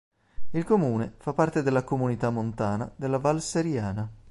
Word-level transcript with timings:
Il 0.53 0.63
comune 0.63 1.13
fa 1.19 1.31
parte 1.33 1.61
della 1.61 1.83
Comunità 1.83 2.31
Montana 2.31 2.91
della 2.95 3.19
Val 3.19 3.39
Seriana. 3.39 4.11